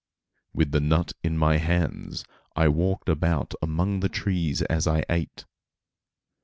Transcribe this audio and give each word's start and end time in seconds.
With 0.51 0.71
the 0.71 0.79
nut 0.79 1.13
in 1.23 1.37
my 1.37 1.57
hands 1.57 2.25
I 2.55 2.69
walked 2.69 3.07
about 3.07 3.53
among 3.61 3.99
the 3.99 4.09
trees 4.09 4.63
as 4.63 4.87
I 4.87 5.03
ate. 5.11 5.45